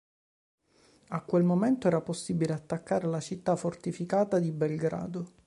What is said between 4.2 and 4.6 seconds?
di